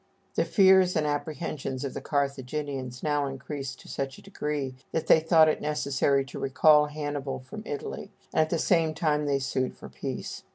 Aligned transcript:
The 0.33 0.45
fears 0.45 0.95
and 0.95 1.05
apprehensions 1.05 1.85
of 1.85 1.93
the 1.93 2.01
Carthaginians 2.01 3.03
now 3.03 3.27
increased 3.27 3.79
to 3.81 3.87
such 3.87 4.17
a 4.17 4.23
degree 4.23 4.73
that 4.93 5.05
they 5.05 5.19
thought 5.19 5.47
it 5.47 5.61
necessary 5.61 6.25
to 6.25 6.39
recall 6.39 6.87
Hannibal 6.87 7.37
from 7.39 7.61
Italy, 7.67 8.09
and 8.33 8.41
at 8.41 8.49
the 8.49 8.57
same 8.57 8.95
time 8.95 9.27
they 9.27 9.37
sued 9.37 9.77
for 9.77 9.89
peace. 9.89 10.41